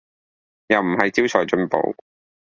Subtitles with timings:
[0.65, 1.79] 又唔係招財進寶